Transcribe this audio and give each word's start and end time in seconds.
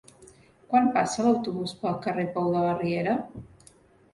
Quan 0.71 0.87
passa 0.95 1.25
l'autobús 1.27 1.73
pel 1.83 1.99
carrer 2.07 2.25
Pou 2.39 2.51
de 2.57 2.65
la 2.65 2.73
Riera? 2.81 3.15